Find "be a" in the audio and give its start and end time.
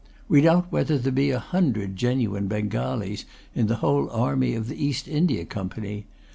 1.11-1.37